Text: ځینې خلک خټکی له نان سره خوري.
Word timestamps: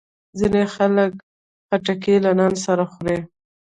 ځینې 0.39 0.61
خلک 0.75 1.11
خټکی 1.67 2.15
له 2.25 2.31
نان 2.39 2.53
سره 2.65 2.83
خوري. 2.91 3.19